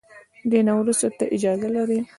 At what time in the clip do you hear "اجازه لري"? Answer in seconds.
1.35-1.99